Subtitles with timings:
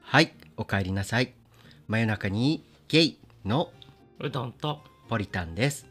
[0.00, 1.32] はい、お帰りなさい。
[1.86, 3.70] 真夜中にゲイの
[4.18, 5.86] うどんとポリタンです。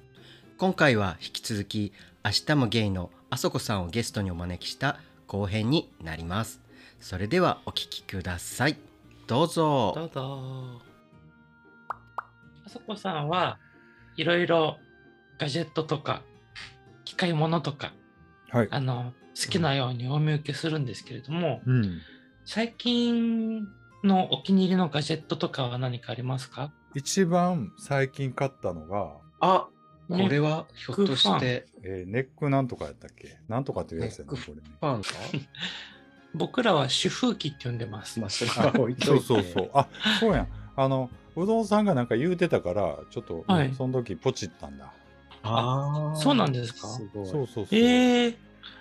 [0.58, 1.94] 今回は引き続き
[2.24, 6.60] 明日もゲイのあそこさんをゲストにお招きした後編になります。
[7.00, 8.78] それではお聞きください。
[9.26, 9.94] どうぞ。
[9.96, 10.82] どうぞ
[12.66, 13.58] あそこさんは
[14.18, 14.78] いろいろ
[15.38, 16.22] ガジェットとか
[17.06, 17.94] 機械物とか
[18.50, 18.68] はい。
[18.70, 19.14] あの
[19.46, 22.00] 好きなようにお見受けするんですけれども、うん。
[22.46, 23.68] 最近
[24.04, 26.72] のお気に入りのガジェットとかは何かありますか？
[26.96, 29.68] 一番最近買ったのが、あ、
[30.10, 33.38] こねれはひょっとしてえーネックなんとかやったっけ？
[33.48, 34.78] なんとかっていうやつやね、ネックこれね。
[34.80, 35.10] ファンか？
[36.34, 38.20] 僕らは主風機って呼んでます。
[38.20, 39.52] まあそれは置いとそいうて。
[39.54, 39.72] そうそう。
[39.74, 39.88] あ、
[40.20, 40.48] そうやん。
[40.76, 44.94] あの、うどんさんがなんか言うてたから、ちょっと、はいその時ポチったんだ。
[45.44, 46.88] ああ、そうなんですか？
[46.88, 47.26] すごい。
[47.26, 47.80] そうそうそう。
[47.80, 48.36] えー、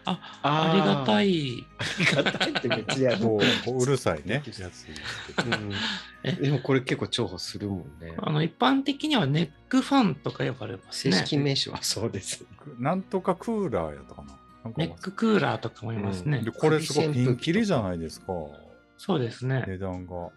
[0.04, 1.66] あありがたい。
[1.78, 3.18] ありがたいって別にやる。
[3.24, 4.42] こうこううるさいね。
[4.46, 5.72] うん
[6.24, 8.14] えでもこれ結構重宝するもんね。
[8.18, 11.16] あの一般的にはネックファンとか呼ばれます正ね。
[11.18, 12.44] 式名称はそうです。
[12.78, 14.38] なんとかクーラーやったかな。
[14.64, 16.40] なんかネッククーラーとかもいますね。
[16.42, 18.32] でこれすごいピンキリじゃないですか、
[18.96, 19.64] そうですね。
[19.66, 20.30] 値段が。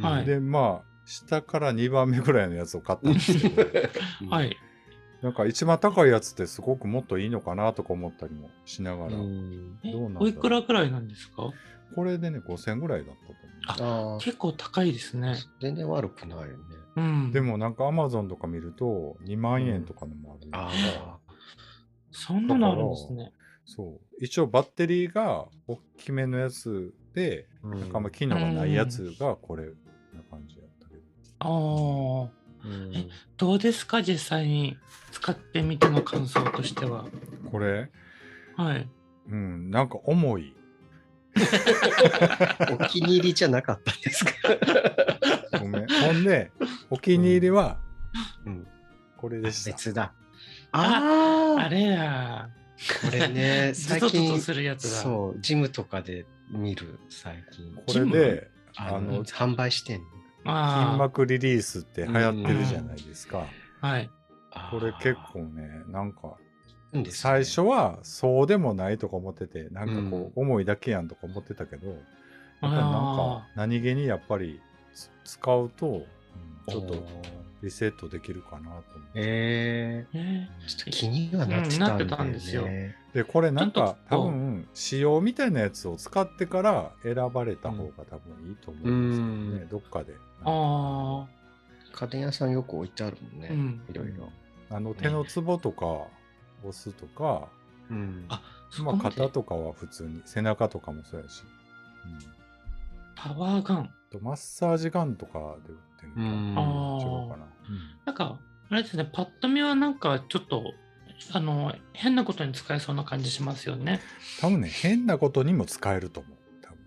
[0.00, 3.62] はいで、まあ、下から2番目ぐらいのやつを買ったんですけど、
[4.28, 4.42] は。
[4.44, 4.56] い。
[5.24, 9.20] なんか一番高いやつってすごくもっといいのかなとか思ったりもしながら、どう
[10.10, 11.50] なんおいくらくらいなんですか？
[11.94, 13.14] これでね、5000ぐらいだっ
[13.66, 15.36] たと思ああ、結構高いですね。
[15.62, 16.54] 全然悪くないよね。
[16.96, 17.28] うん。
[17.30, 17.32] う。
[17.32, 20.70] で、もなんか Amazon とか見ると2万円とかのもある、あ
[21.06, 21.18] あ、
[22.10, 23.32] そんなのあるんですね。
[23.64, 24.00] そう。
[24.22, 29.70] 一応バッテリーが大きめのやつで、うんなんかあんま機能がないやつがこれな
[30.30, 31.00] 感じやったけど。
[31.38, 32.43] ああ。
[32.64, 34.02] うんえどうですか？
[34.02, 34.76] 実際に
[35.12, 37.04] 使ってみての感想としては。
[37.50, 37.90] これ、
[38.56, 38.88] はい。
[39.28, 40.54] うん、なんか重い。
[42.80, 44.32] お気に入りじゃなかったですか？
[45.60, 45.86] ごめん。
[45.88, 46.50] ほんで、
[46.90, 47.78] お気に入りは
[48.46, 48.66] うん、
[49.16, 49.70] これでした。
[49.72, 50.12] 別だ。
[50.72, 52.48] あああれや。
[53.02, 54.40] これね、 ズ最近。
[54.76, 57.74] そう、ジムとかで見る、最近。
[57.86, 60.06] これで、あの、販売してんの？
[60.44, 63.54] あ筋膜リリースって流行ってるじゃないですか。
[63.80, 63.86] あ。
[63.86, 64.10] はい。
[64.70, 66.36] これ結構ね、なんか、
[67.10, 72.06] 最初はそうでもないとか思ってて、なんかこう、う重いだけやんとか思ってたけど、
[72.60, 74.60] やっぱりなんあか、何気にやっぱり
[74.92, 76.04] つ使うと、うん
[76.66, 76.94] ちょっと
[77.62, 79.12] リセットできるかなと思って。
[79.14, 82.18] えーえー、ちょっと気にはなってうんなってたん。
[82.18, 82.74] たんですよ
[83.14, 89.68] で、これなんか多分、仕様みたいなやつを使ってから選ばれた方が多分いいと思うんですけどね、うん。
[89.68, 90.12] どっかで。
[90.12, 91.26] ー、あ
[91.92, 93.48] 家電屋さんよく置いてあるもんね。
[93.52, 93.82] うん。
[93.88, 94.30] いろいろ。
[94.70, 95.86] あの手のツボとか
[96.64, 97.48] 押すとか、
[97.88, 98.24] うん。
[98.28, 98.34] あ。
[98.34, 99.16] あ、そまあ、こまで。
[99.16, 101.44] 肩とかは普通に背中とかもそうやし、
[102.04, 102.18] うん、
[103.14, 103.90] パワーガン。
[104.10, 106.58] とマッサージガンとかで売ってるのか、うん。
[106.58, 107.46] あ違うかな、
[108.06, 108.38] なんか、
[108.70, 110.64] あれですね、パッと見はなんかちょっと、
[111.32, 114.00] あの、変なことに使えそうな感じしますよね。
[114.40, 116.38] 多分ね変なことにも使えると思う。
[116.62, 116.78] 多分。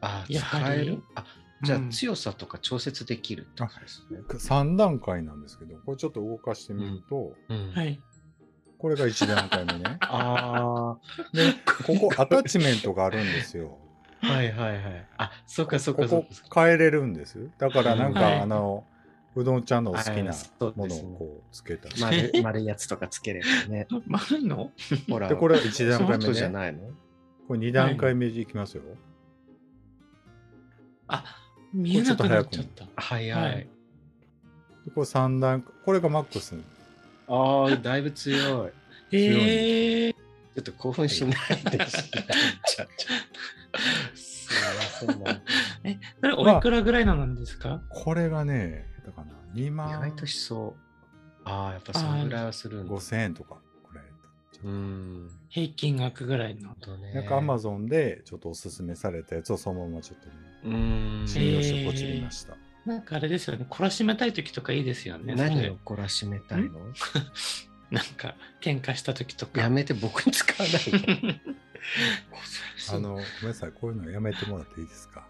[0.00, 0.64] あ、やはり？
[0.64, 1.02] 使える？
[1.14, 1.24] あ、
[1.62, 1.90] じゃあうん。
[1.90, 4.20] 強さとか調節できるってことですね。
[4.38, 7.72] 3段階なんですけどこれちょっと動かしてみると、うん。
[7.72, 8.00] はい。
[8.78, 9.96] これが1段階目ね。
[10.02, 10.96] あ
[11.32, 11.52] で
[11.86, 13.78] ここアタッチメントがあるんですよ。
[14.22, 15.06] あ、はいはいはい。
[15.18, 16.64] あ、そうかそうこかそうこかそうか。
[16.64, 17.50] 変えれるんです。
[17.58, 18.40] だからなんか、はい。
[18.40, 18.84] あの
[19.40, 20.32] うどんちゃんの好きはいな
[20.74, 23.86] ものをこうつけたり、丸丸いやつとかつければね。
[24.06, 24.72] 丸いの？
[25.08, 26.80] ほら、でこれは1段階そうじゃ目ねないの？
[27.46, 28.82] これ2段階目いきますよ、
[31.06, 31.24] あ、
[31.72, 32.86] 見えなくなっちゃった。
[32.96, 33.38] 早。
[33.38, 33.56] はい。
[34.84, 36.56] でこれ3段これがマックス。
[37.28, 38.72] ああ、だいぶ強い。
[39.12, 41.36] ええちょっと興奮しない
[41.70, 41.86] で。
[41.88, 41.96] し。
[44.14, 44.54] す
[45.06, 45.22] いません。
[45.22, 45.40] な。
[45.84, 50.80] え、それおいくらぐらいのなんですか、これがねだかな？2意万外としそう。
[51.44, 52.94] ああ、やっぱそのぐらいはするんだ。
[52.94, 53.56] 5000円とか
[53.90, 54.04] くらい
[54.64, 55.30] うん。
[55.48, 56.74] 平均額ぐらいの。
[56.80, 57.12] とね。
[57.14, 60.32] なんかアマゾンでちょっとおすすめされたやつをそのままちょっとね、
[60.64, 60.68] う
[61.22, 61.24] ん。
[61.26, 62.56] 信用してポチりました。
[62.84, 65.34] なんかあれですよね、懲らしめたい時とかいいですよね。
[65.34, 66.80] 何を懲らしめたいの？
[67.90, 69.60] なんか、喧嘩した時とか。
[69.62, 71.40] やめて僕に使わないで。
[72.92, 75.26] あの、ごめんなさい、こういうのやめてもらっていいですか？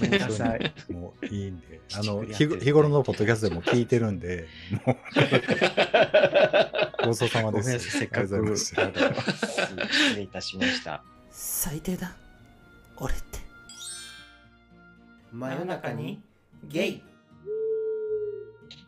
[0.00, 0.72] ごめんなさい。
[0.92, 1.80] もういいんで。
[1.94, 4.46] あの、日日頃のポッドキャストでも聞いてるんで、
[4.86, 4.96] もう、
[7.06, 7.98] ごちそうさまごめんなさい、です。
[7.98, 8.18] せっかく。
[8.20, 8.84] ありがとうございますあ
[9.70, 11.02] の失礼いたしました。
[11.30, 12.14] 最低だ
[12.96, 13.38] 俺って
[15.32, 16.22] 真夜中に
[16.68, 17.02] ゲイ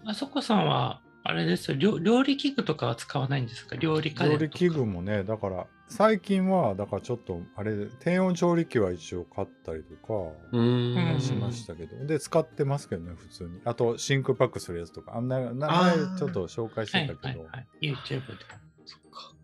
[0.05, 3.75] あそこさんは、あれですよ料、料理器具とかは使わないんですか？
[3.77, 4.29] 料理家電とか。
[4.33, 10.15] 料理器具もね、だから、最近はだからちょっとあれ低温調理器は一応買ったりとか
[10.53, 11.21] うーん。
[11.21, 13.61] しましたけど、で使ってますけどね普通に。
[13.65, 15.17] あと真空パックするやつとか。
[15.17, 17.67] あんな名前ちょっと紹介しはいてたけど、はいはい。
[17.81, 18.37] YouTube で。
[18.85, 19.35] そっか。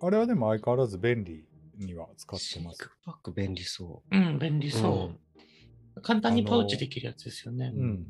[0.00, 1.44] あれはでも相変わらず便利
[1.78, 2.78] には使ってます。
[2.78, 4.16] シンクパック便利そう。
[4.16, 4.70] ん、便利う。
[4.70, 5.10] そ
[5.96, 6.00] う。
[6.02, 7.72] 簡単にパウチできるやつですよね。
[7.74, 8.06] うん。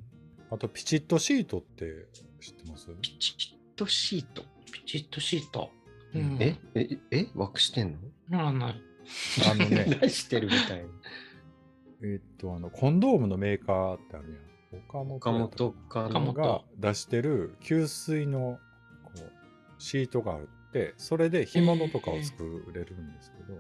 [0.50, 2.09] あとピチッとシートって
[2.41, 2.89] 知ってます？
[3.00, 4.43] ピチッとシート。
[4.73, 5.71] ピチッとシート。
[6.21, 7.99] うん、えええ枠してんの？
[8.39, 8.83] ならない。
[9.51, 9.87] あのね。
[10.01, 10.89] 何してるみたいな。
[12.03, 14.41] えっとあのコンドームのメーカーってある
[14.73, 14.83] やん。
[14.83, 16.07] 岡本岡本か。
[16.07, 18.59] 岡本が出してる吸水の
[19.05, 19.33] こう
[19.79, 23.55] シートがあってそれで干物とかを作れるんですけど、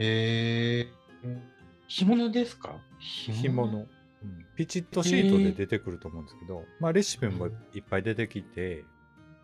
[0.00, 0.88] へえ
[1.86, 2.80] 干物ですか？
[2.98, 3.88] 干物、うん。
[4.56, 8.84] ピチッとシートで出てくると思うんですけど、まあレシピもいっぱい出てきて、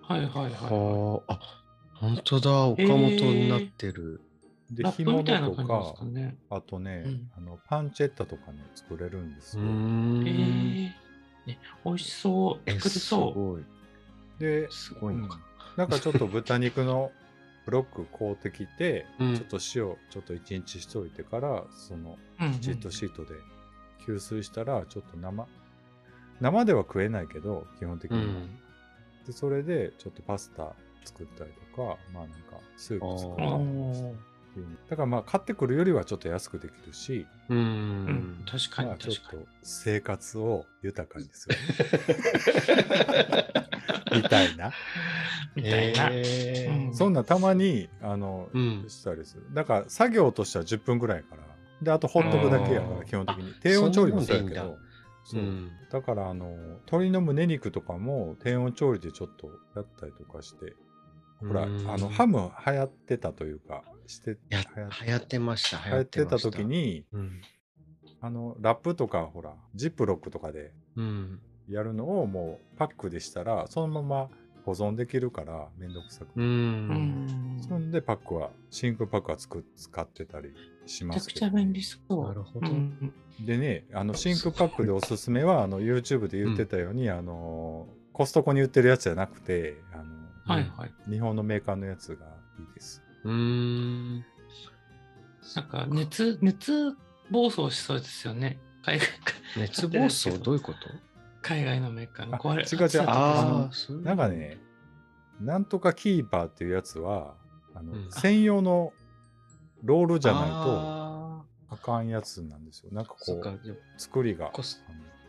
[0.03, 0.53] はいはいはい。
[0.53, 1.35] はあ。
[1.35, 1.65] あ
[2.01, 4.21] 本当だ岡本になってる。
[4.71, 6.37] で干物とかかね。
[6.51, 7.31] あとね、うん。
[7.37, 10.23] あのパンチェッタとかね作れるんですよ、えん。
[10.23, 10.91] ー
[11.47, 12.63] ね、美味しそう。
[12.67, 13.53] え作れすそう。
[13.53, 13.63] ごい。
[14.39, 15.37] ですごいのか。
[15.37, 15.43] うん。
[15.77, 17.11] なんかちょっと豚肉の
[17.65, 19.37] ブロック買うてきて、うん。
[19.37, 22.19] ちょっと塩ちょっと一日しといてからその
[22.61, 23.35] チッとシートで
[24.07, 25.47] 吸水したらちょっと生
[26.41, 28.59] 生では食えないけど基本的には、うん。
[29.27, 30.75] でそれでちょっとパスタ
[31.09, 34.29] 作ったりとかまあなんかスープ作ったりあとか
[34.91, 37.61] だからまあ買ってくるよりはちょっと安くできるし、ううん
[38.07, 39.49] ん、確かにまあちょっ確かにと。
[39.63, 41.57] 生活を豊かにする。
[44.17, 44.73] みたいな。
[45.55, 46.09] みたいな。
[46.11, 46.87] へー。
[46.87, 46.95] うん。
[46.95, 48.85] そんなたまにあの、うん。
[48.89, 49.45] したりする。
[49.53, 51.43] だから作業としては10分ぐらいやから。
[51.83, 53.55] であとほっとくだけやから基本的に。
[53.61, 54.79] 低温調理もそうやけど。
[55.25, 55.41] そう。
[55.41, 55.71] うん。
[55.91, 56.57] だからあの
[56.87, 60.75] 鶏の胸肉とかも低温調理でちょっとやったりとかして
[61.41, 61.83] ほらあうん。
[61.85, 64.61] のハム流行ってたというかしてや
[65.07, 66.51] 流行ってました流行ってたました。
[66.51, 67.41] 時にうん。
[68.21, 71.41] あのラップとかほらジップロックとかでうん。
[71.69, 74.29] やるのをもうパックでしたらそのまま
[74.65, 76.47] 保存できるからめんどくさくうて、うん。
[77.57, 77.61] ん。
[77.67, 80.53] そんでパックは真空パックはつく使ってたり
[80.87, 82.25] しめちゃますけど、くちゃ便利そう。
[82.25, 82.67] なるほど。
[82.69, 83.13] うん。
[83.41, 90.05] でねあの真空パックでおすすめはあの YouTube で言ってたように、あのコストコに売ってるやつじゃなくてあの、
[90.53, 91.11] はいはい。
[91.11, 92.27] 日本のメーカーのやつが
[92.59, 93.03] いいです。
[93.25, 94.25] うーん。
[95.57, 96.97] なんか熱、熱
[97.31, 98.59] 暴走しそうですよね。
[98.83, 99.09] 海外
[99.57, 100.39] 熱暴走？
[100.39, 100.53] ど。
[100.53, 100.79] ういうこと？
[101.43, 102.39] 海外のメーカーの。
[102.39, 103.09] 壊れあ違う違う。
[103.09, 104.59] ああなんかね、
[105.41, 107.35] なんとかキーパーっていうやつは、
[107.75, 108.11] あのうん。
[108.11, 108.93] 専用の
[109.83, 112.91] ロールじゃないとああかんやつなんですよ。
[112.93, 114.47] なんかこう、でも作りが。
[114.51, 114.83] コス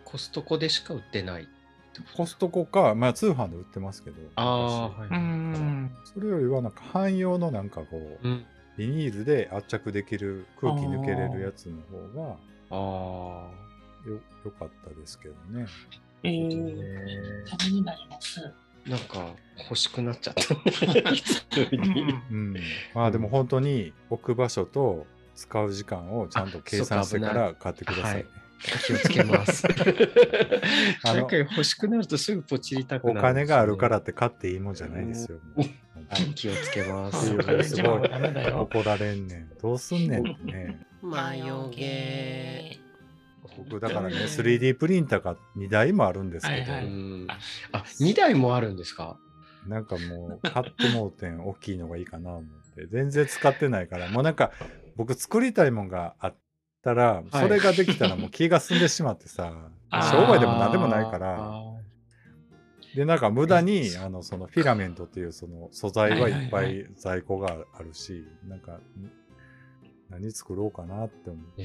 [0.06, 1.48] コストコでしか売ってない
[2.15, 5.91] コストコか、まあ通販で売ってますけど、昔ああはいうん。
[6.06, 8.45] それよりはなんか汎用のなんかこう、うん
[8.77, 12.38] ビニールで圧着できる空気抜けれるやつの方が
[12.71, 13.50] あ
[14.07, 14.13] よ
[14.45, 15.68] よかったですけどね。
[16.24, 18.39] えあー、ためになります。
[18.88, 20.56] なんか欲しくなっちゃった
[22.31, 22.56] うん。
[22.95, 25.06] まあでも本当に置く場所と
[25.36, 28.25] 使う時間をちゃんと計算してから買ってくださいね。
[28.86, 29.66] 気をつけます。
[31.04, 35.40] あのなんか欲しくなるとすぐポチりたくなおる金があるからって買っていいもんじゃないですよ。
[36.36, 37.28] 気をつけます。
[37.28, 37.36] す
[37.82, 38.10] ごい。
[38.52, 39.50] 怒られんねん。
[39.62, 40.24] どうすんねん。
[40.46, 40.86] ね。
[41.02, 42.78] マヨゲ
[43.58, 47.28] 僕だからね、3D プリンターが2台もあるんですけど、はいはいうん
[47.72, 49.18] あ二台もあるんですか？
[49.68, 52.44] なんかもう買ってもうてん大きいのがいいかな思っ
[52.75, 54.51] て、全然使ってないから、もうなんか
[54.96, 56.36] 僕作りたいもんがあっ
[56.96, 57.31] たら、い。
[57.31, 59.51] それができたらもう気が済んでしまってさ、
[60.12, 61.63] 商売でも何でもないから、あ
[62.96, 68.81] で、なんか無駄に、あの、そのフィラメントっていうその素材はいっぱはいはい在庫があるし、なんか、ん
[70.10, 71.62] 何作ろうかなって思う。
[71.62, 71.63] ー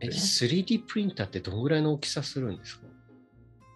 [0.00, 2.86] えーえ 3D プリンターってどんぐらいの大きさするんですか？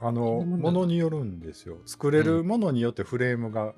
[0.03, 1.79] あの、ものによるんですよ。
[1.87, 3.75] 作れるものによってフレームが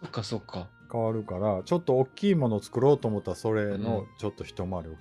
[0.00, 0.68] そっかそっか。
[0.90, 4.06] 変わるから、ちょっと大きいものを作ろうと思ったら、それうのん。
[4.18, 4.92] ちょっと一回り大きいみ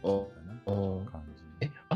[0.65, 1.34] たいな感じ。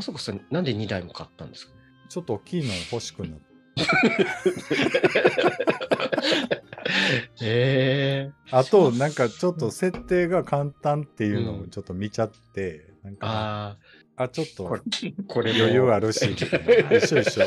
[0.00, 1.72] あそこさんなんで2台も買ったんですか？
[2.08, 3.44] ちょっと大きいの欲しくなって。
[7.42, 13.76] ええあと、なんかちょっと設定が簡単っていうのをちょっと見ちゃって、なんか、あ
[14.16, 14.64] あ、ちょっと
[15.28, 17.44] これ余裕あるし、みたいな一緒一緒。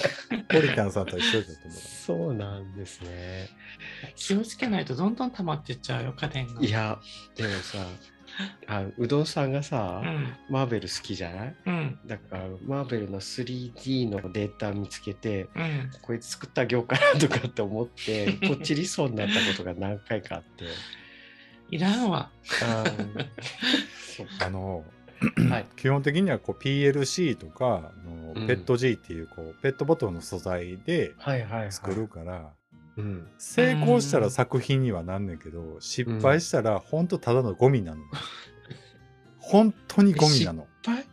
[0.50, 1.72] ポリタンさんと一緒だと思う。
[1.78, 3.50] そうなんですね
[4.16, 6.62] 気をつけないとどんどん溜まってっちゃうよ、家電が。
[6.62, 7.00] いや
[7.36, 7.78] でもさ
[8.68, 10.34] あうどんさんがさ、うん。
[10.50, 11.56] マーベル好きじゃない？
[11.66, 12.00] うん。
[12.06, 15.92] だからマーベルの 3D のデータ見つけてうん。
[16.02, 20.66] こいつ作ってあげようかなとかって思って ポチりそうになったことが何回かあって
[21.70, 22.30] いらんわ。
[24.40, 24.84] あの
[25.50, 32.52] はい基本的にはこう PLC とかあのうんペット G っていうこうペットボトルの素材ではいはいはい作るから、
[32.98, 33.28] うん。
[33.38, 38.02] 成功したら作品にはなんねんけど失敗したら本当ただのゴミなの、
[39.40, 40.68] 本当にゴミなの。
[40.84, 41.06] 失敗？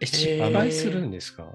[0.00, 1.46] え失敗するんですか？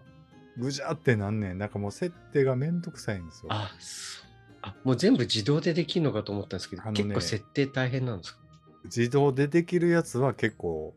[0.58, 1.58] ぐじゃってなんねん。
[1.58, 3.48] なんかもう設定がめんどくさいんですよ。
[3.50, 4.26] あそう。
[4.62, 6.92] あもう全部自動でできるのかと思ったんですけど、ね。
[6.94, 8.40] 結構設定大変なんですか？
[8.86, 10.94] 自動でできるやつは結構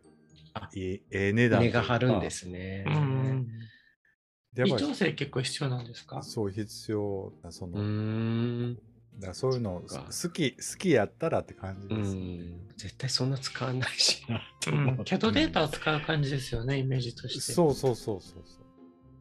[0.55, 0.69] あ。
[0.75, 2.85] いいええ値段値が張るんですね。
[2.87, 3.49] うん。
[4.65, 6.23] 微調整結構必要なんですか？
[6.23, 8.75] そう必要なその、うーん。
[8.75, 8.81] だ
[9.23, 12.69] からそういうの好き好きやったらって感じうです、ん。
[12.77, 14.25] 絶対そんな使わないし。
[14.29, 15.01] な とう思う。
[15.01, 15.05] ん。
[15.05, 17.41] キャドデータを使う感じですよね、イメージとして。
[17.41, 18.59] そうそうそうそうそ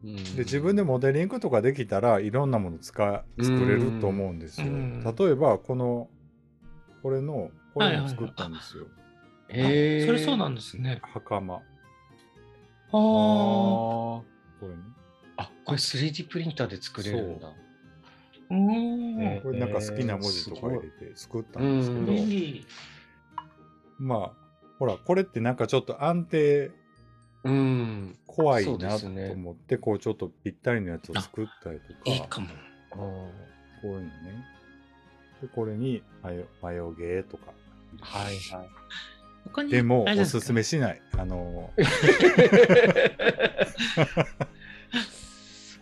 [0.04, 0.10] うう。
[0.10, 0.14] ん。
[0.36, 5.02] で自分でモデリングとかできたらいろんなもの使作れると思うんですよ、うん。
[5.02, 6.10] 例えばこの
[7.02, 8.86] これのこれも作ったんですよ、
[9.48, 10.02] へー。
[10.02, 11.00] あそれそうなんですね。
[11.02, 11.54] 袴。
[11.56, 11.60] あ
[12.90, 14.22] こ
[14.62, 14.74] れね。
[14.74, 14.95] あ、
[15.66, 17.48] これ 3D プリンターで作れるんだ。
[17.48, 17.52] あ。
[18.50, 19.20] うん。
[19.20, 22.66] えこれなんか好きな文字とか入れて作ったんですけど、うん便利。
[23.98, 24.32] まあ
[24.78, 26.70] ほらこれってなんかちょっと安定
[27.44, 28.16] うん。
[28.26, 32.48] 怖いなと思って、こうちょっとぴったりのやつを作ったりとかいいかも。
[32.90, 33.22] こ
[33.82, 34.10] ういうのね
[35.42, 37.52] でこれにマヨマヨゲーとか
[38.00, 38.64] はいは
[39.64, 39.68] い。
[39.68, 41.70] でもおすすめしないあの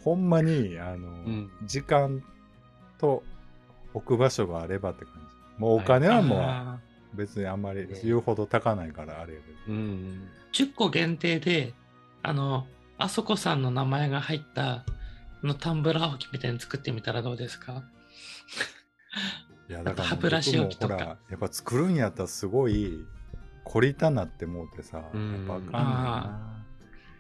[0.05, 1.51] ほんまにあの、ん。
[1.65, 2.23] 時間
[2.99, 3.23] と
[3.95, 5.61] 置く場所があればって感じ。
[5.61, 6.79] もうお金はもうあ
[7.15, 9.57] 別にあんまりね言うほど高ないからあれやけど。
[9.69, 10.29] うん。
[10.53, 11.73] ー10個限定で、
[12.23, 12.67] あの、
[12.99, 14.85] あそこさんの名前が入った、あ
[15.43, 17.83] のタンブラー置きみたいに作ってみたらどうですか？
[19.69, 20.97] いやだから歯ブラシ置きとか。
[20.99, 23.05] やっぱ作るんやったらすごい
[23.65, 25.33] 凝りたなって思ってさ、うん。
[25.33, 26.55] やっぱあかんねんあ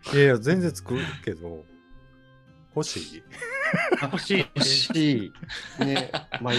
[0.07, 1.65] ないやいや全然作るけど
[2.75, 3.23] 欲しい？
[4.03, 5.33] 欲しい欲し
[5.79, 5.85] い。
[5.85, 6.11] ね。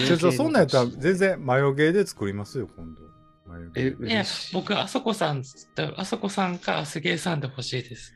[0.06, 3.00] ちょちょそんなんやったら全然マヨゲーで作りますよ今度
[3.46, 4.24] マヨゲえ、いや。
[4.52, 8.14] 僕、あそこさんつったあそこさんか、あすげえさんで欲しいです。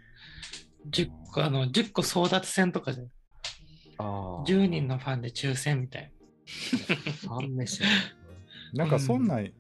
[0.90, 3.06] 10個、あの、10個争奪戦とかで、
[3.98, 6.12] あー10人のファンで抽選みたい
[6.46, 7.86] ファン目線。
[8.74, 9.52] なんかそんなん、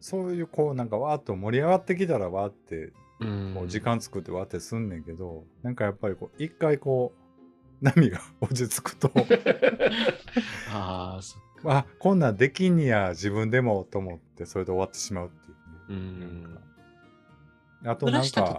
[0.00, 7.20] そういうこうなんかわーっと盛り上がってきたらわーってうんこう時間作ってわーってすんねんけど、なんかやっぱりこう一回こう
[7.80, 9.10] 波が落ち着くと
[10.72, 11.78] ああ、そっか。
[11.78, 16.26] あこんなんできんにや自分でもと思ってそれで終わってしまうっていうね。
[17.84, 17.88] うん。
[17.90, 18.22] あとな。
[18.22, 18.58] んか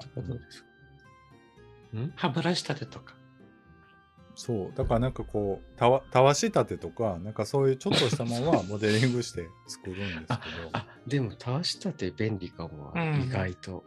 [1.94, 2.14] うん？
[2.16, 3.16] 歯ブラシ立てとか。
[4.40, 10.28] そうだからなんかこうたわたわし立てとかなんかそういうちょっとしたものはモデリングして作るんですけど
[10.74, 13.84] あ、でも、たわしたて便利かも、うん意外と。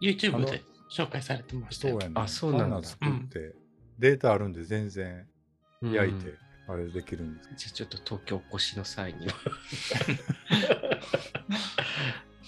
[0.00, 0.62] YouTube で
[0.96, 1.94] 紹介されてましたよ。
[1.94, 3.52] そうやねあそうなんだあ作って、
[4.00, 5.26] データあるんで全然
[5.82, 6.34] 焼いて、
[6.66, 9.34] あれできるんですじゃあちょっと東京お越しの際には。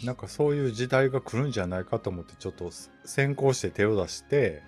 [0.04, 2.70] なんかそういう時代が来るんじゃないかと思ってちょっと
[3.04, 4.62] 先行して手を出して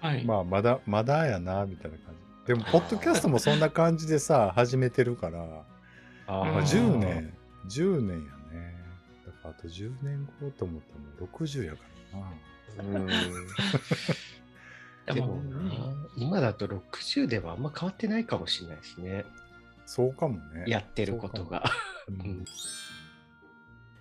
[0.00, 0.24] はい。
[0.24, 2.46] まあまだまだやなみたいな感じ。
[2.46, 5.64] でもポッドキャストもそんな感じでさ始めてるから、
[6.26, 7.32] あまあ、ー10年
[7.68, 8.74] 10年やね。
[9.24, 11.78] だからあと10年後と思ったらもう60やか
[12.12, 12.98] らな。
[12.98, 13.08] うん。
[15.06, 15.42] でも
[16.16, 19.24] 今だと60ではあんま変わってないかもしれないですね。
[19.86, 20.64] そうかもね。
[20.66, 21.64] やってることが。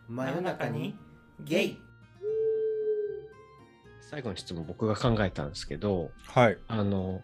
[0.08, 0.96] 真夜中に
[1.39, 1.77] ゲイ。
[4.01, 6.58] 最後の質問僕が考えたんですけど、はい。
[6.67, 7.22] あの、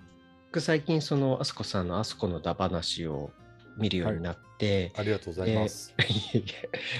[0.47, 3.31] 僕最近そのあすこさんのあすこのだ話を
[3.77, 6.43] 見るようになって、ありがとうございます、あり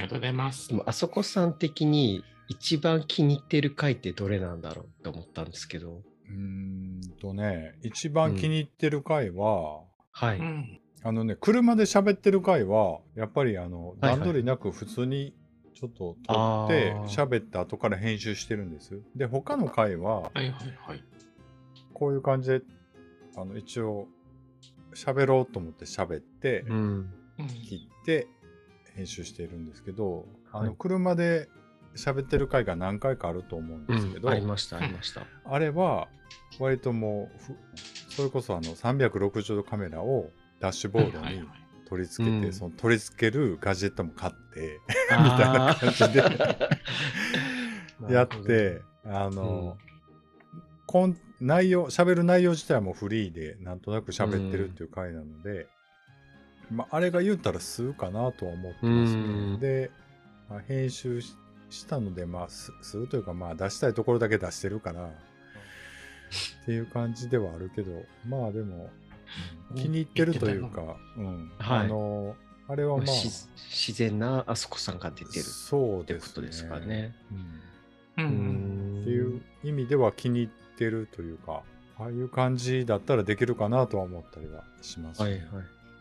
[0.02, 0.70] がとうございます。
[0.86, 6.02] あそこさん的に一番気に入ってる回ってどれなんだろうって思ったんですけど。
[6.30, 9.82] うーんとね一番気に入ってる回は、
[10.12, 10.40] はい。
[10.40, 10.80] うん。
[11.04, 15.34] あのね車で喋ってる回はやっぱりあの段取りなく普通に
[15.76, 20.52] ちょっと撮あってー喋った後から編集してるんですで他の回ははいはい
[20.88, 21.04] はい。
[21.94, 22.62] こういう感じで
[23.38, 24.08] あの一応
[24.96, 26.78] 喋ろうと思って喋ってうん。
[27.40, 28.28] うん切って
[28.96, 31.48] 編集しているんですけど、あのはい車で
[31.98, 35.22] 喋ってる回が何回かあると思うんですけど、ありました、ありました。
[35.46, 36.08] あれは
[36.60, 37.56] 割ともうふ
[38.14, 41.48] それこそあの360度カメラをダッシュボードにはいはいはい。
[41.88, 42.54] 取り付けて、うん。
[42.54, 44.80] その取り付けるガジェットも買って
[45.12, 46.24] みみたいな感じで
[48.14, 49.78] やってあの、
[50.86, 55.68] こん内容喋る内容自体はもうフリーでなんとなく喋ってるっていう回なので、
[56.72, 59.22] まあ、あれが言ったら数かなとは思ってますね。
[59.22, 59.26] う
[59.58, 59.60] ん。
[59.60, 59.92] で、
[60.50, 61.36] まあ、編集し
[61.70, 68.90] したので、まあ、すするというか、まあ、出したいところだけ出してるから、っていう感じではあるけど、まあでも、
[69.72, 71.52] うん気に入ってるというか、うん。
[71.58, 72.36] はいあの、
[72.70, 76.30] あれはまあ、し自然なあそこさんが出てるそうってですね。
[76.30, 77.16] ことですかね。
[78.18, 78.26] うん。
[78.26, 78.28] う。
[78.28, 81.64] うんんっていう意味では気に入ってるというか、
[82.00, 85.42] ああいう感じだったらできるかなとは思ったりはします、はいはい。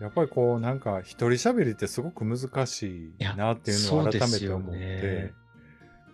[0.00, 5.32] やっぱりこうなんか一人喋りってすごく難しいなっていうのを改めて思ってね、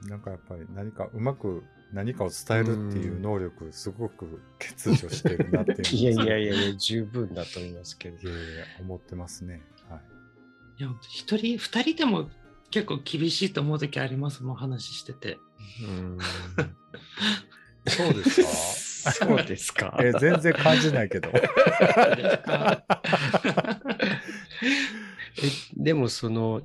[0.09, 8.28] なんかやっぱり何かうまく何かを伝えるっていう能力すごく欠如してるなっていう いやいやいやいや、十分だと思いますけど。
[8.28, 9.62] いやいや思ってますね。
[9.88, 10.00] はい。
[10.82, 12.28] いや、一人、二人でも
[12.71, 15.38] 結構厳しいと思う時ありますもん、話してて。
[15.87, 16.18] うん
[17.88, 18.49] そうですか？
[19.12, 19.99] そうですか。
[20.00, 21.30] え全然感じないけど。
[21.32, 21.42] え
[25.76, 26.62] でもその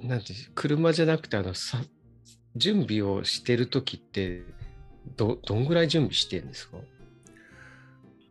[0.00, 1.80] なんて車じゃなくてあのさ
[2.56, 4.42] 準備をしてる時って
[5.16, 6.78] どどんぐらい準備してるんですか？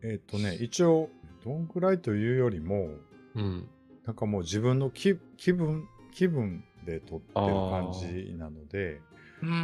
[0.02, 1.10] えっとね、一応、
[1.44, 2.90] どんぐらいというよりも、
[3.36, 3.68] うん
[4.06, 9.02] なんかもう自分の気気分、気分で撮ってる感じなので、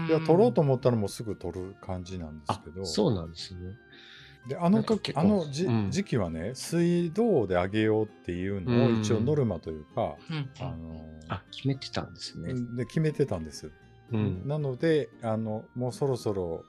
[0.08, 3.60] いや、撮ろうと思ったらもうすぐ撮る感じなんですあけど、そうなんですね。
[4.48, 4.84] で、あの
[5.16, 10.50] あのじ、うん時期はね、水道で上げようっていうのをうん一応ノルマというか、うん。
[10.60, 12.54] あのあ決めてたんですね。
[12.78, 13.72] で、決めてたんです。
[14.12, 16.64] うん、なので、あの、もうそろそろ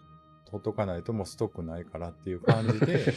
[0.51, 3.13] 撮っとかないともうストックないからっていう感じで、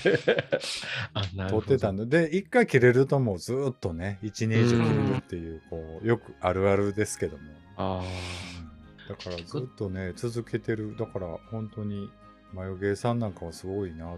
[1.13, 1.61] あなる撮ほど。
[1.61, 7.43] ってたんで、で、一回切れるともうずーっとね、一年以上切れるっていう、こう、よくあるあるですけども。
[7.77, 9.07] あうん。
[9.07, 10.95] だからずっとね、続けてる。
[10.97, 12.09] だから本当に、
[12.53, 14.17] マヨゲーさんなんかはすごいなと思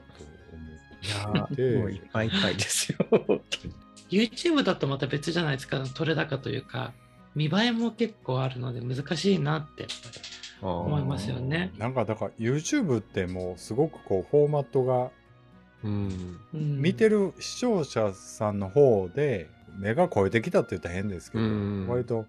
[1.46, 2.98] ーいでやーもういっぱいいっぱいですよ。
[4.10, 6.94] YouTube だとまた別じゃないですか、撮れ高というか、
[7.36, 9.88] 見栄えも結構あるので難しいなって。
[10.62, 11.72] 思いますよね。
[11.76, 11.80] う。
[11.80, 15.10] なんかだから YouTube ってもうすごくこうフォーマットが
[15.84, 16.40] うん。
[16.54, 21.88] うん見てる視聴者さんの方で目が超えてきたって言ったら変ですけど、うん。
[21.88, 22.26] 割と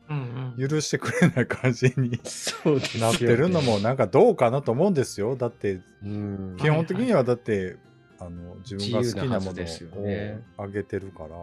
[0.58, 3.10] 許してくれない感じにそうですよね。
[3.10, 5.36] なってるのもなんかどうかなと思うんですよ。
[5.36, 6.56] だってうん。
[6.58, 7.76] 基本的にはだって、
[8.18, 10.42] あの自分が好きなものね。
[10.56, 11.34] をあげてるから、だ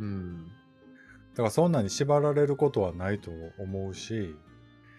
[0.00, 0.50] うん
[1.36, 4.34] からそんなに縛られることはないと思うし、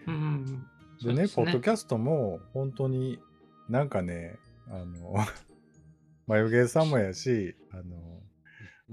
[0.06, 0.66] うんうん
[1.02, 1.28] でね、ね。
[1.28, 3.18] ポッドキャストも本当に
[3.68, 4.38] なんかね、
[4.68, 5.14] あの、
[6.26, 8.20] 眉毛さんもやし、あの、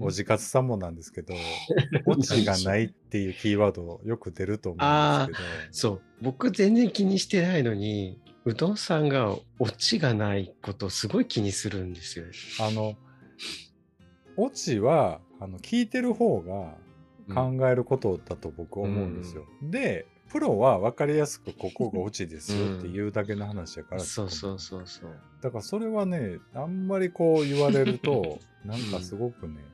[0.00, 1.34] おじかつさんもなんですけど、
[2.06, 6.02] オチがないっていうキーワードよく出ると思うんですけど、そう。
[6.22, 12.24] 僕全然気にしてないのにうどんさんがオチがないことをすごい気にするんですよ。
[12.60, 12.96] あの、
[14.36, 16.76] オチは、あの、聞いてる方が
[17.34, 19.44] 考えることだと僕思うんですよ。
[19.62, 25.10] で、プロは分かりやすくここがオチですよっていうだけの話やから、そうそうそうそう。
[25.42, 29.64] だからそれはね、あんまりこう言われると、 なんかすごくね、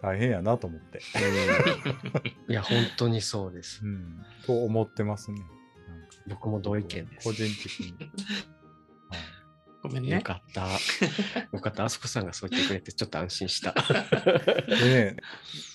[0.00, 1.00] 大変やなと思って、
[2.48, 3.88] いや本当にそうですう。
[3.88, 5.42] ん、と思ってますね。
[6.26, 7.24] 僕も同意見です。
[7.24, 7.94] 個人的に。
[9.82, 10.20] ごめんね。
[10.20, 10.66] かった。
[11.52, 11.84] よかった。
[11.84, 13.74] あそこさんがそう言ってくれてちょっと安心した。
[14.66, 15.16] で ね、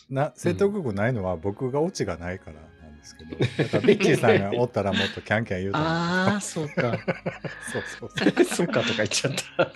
[0.10, 5.90] な説得力ないのは僕がオチがないからなんですけど、だからビッキーさんがおったらもっとキャンキャン言うと思う。
[5.90, 6.98] ああ、そうか。
[7.72, 8.46] そうそうそう。
[8.46, 9.64] そうかとか言っちゃった。
[9.64, 9.68] う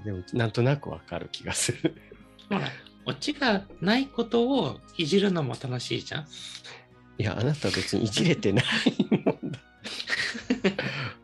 [0.00, 1.94] んでもなんとなくわかる気がする。
[2.48, 2.62] ほら、
[3.04, 6.26] オチがないことをいじるのも楽しいじゃん。
[7.18, 8.64] いや、あなたは別にいじれてない
[9.10, 9.58] もんだ。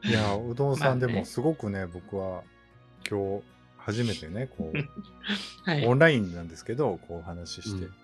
[0.08, 2.42] いや、うどんさんでもすごくね、僕は
[3.08, 3.44] 今日
[3.78, 4.78] 初めてね、こう、
[5.68, 5.86] はい。
[5.86, 7.94] オンラインなんですけど、こう話して、うん。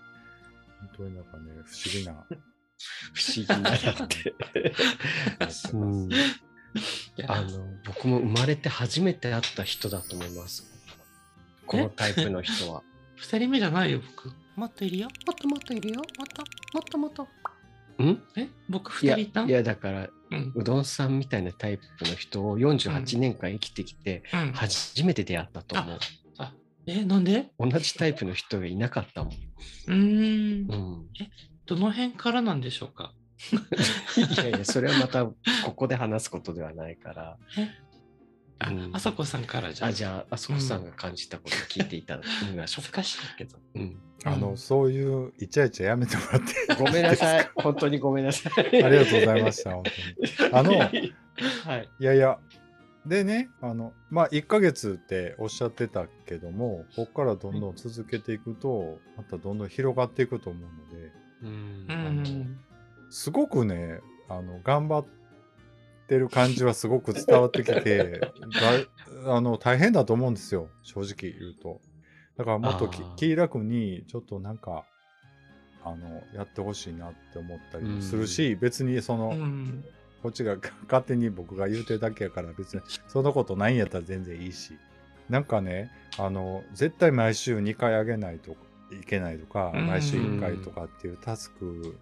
[0.81, 2.13] 本当になんかね、不思議な。
[3.15, 4.35] 不思議だなって。
[5.73, 6.09] うん。
[7.27, 10.65] あの僕も生まれて初めて会った人だと思います。
[11.67, 12.83] このタイプの人は。
[13.17, 14.33] 二人目じゃないよ、僕。
[14.57, 15.09] もっといるよ。
[15.27, 15.97] もっともっといるよ。
[15.97, 16.43] もっと
[16.75, 17.29] もっともっと。
[18.03, 18.23] ん？
[18.37, 18.49] え？
[18.69, 19.45] 僕二人いた？
[19.45, 20.53] いやだからうん。
[20.55, 25.99] うどんさんみたいなタイプの人を48年間生きてきてうん、初めて出会ったと思う。
[26.87, 27.53] え、なんで？
[27.61, 29.33] 同じタイプの人がいなかったもん。
[29.35, 30.77] うーんう。
[30.77, 31.07] ん、
[31.65, 33.13] どの辺からなんでしょうか？
[34.19, 35.35] いやいやそれはまたこ
[35.77, 37.37] こで話すことではないから。
[38.59, 39.89] あうん、あさこさんからじゃあ。
[39.91, 43.59] あじゃああそこさんが感じたことを聞いていただきましょ恥ずかしいけど。
[43.75, 43.79] う。
[43.79, 46.75] うん、あの、うんそういうイチャイチャやめてもらって。
[46.75, 47.51] ごめんなさい。
[47.57, 48.83] 本当にごめんなさい。
[48.83, 49.83] ありがとうございました、本
[50.39, 50.55] 当に。
[50.55, 51.15] あの、い
[51.65, 51.89] はい。
[51.99, 52.39] やいや、
[53.07, 62.61] でね、あの、まあ、1ヶ月っておっしゃってたけども、ここからどんどん続けていくと、またどんどん広がっていくと思うので、うんうん。
[63.11, 65.07] すごくね、あの、頑張っ
[66.07, 68.21] てる感じはすごく伝わってきて、
[69.25, 71.81] があの、大変だと思うんですよ、正直言うと。
[72.37, 74.85] だからもっと気楽に、ちょっとなんか、
[75.85, 79.85] あの、やってほしいなって思ったりもするし、別にその、うん。
[80.23, 80.57] こっちが
[80.89, 84.79] 勝手に僕が言うてるだけやから別に そんなことないんやったら全然いいし。
[85.29, 88.57] なんかねあの絶対毎週2回あげないと
[88.93, 89.87] いけないとかうん。
[89.87, 91.97] 毎週1回とかっていうタスク